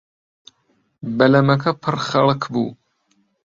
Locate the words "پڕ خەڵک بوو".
1.81-2.69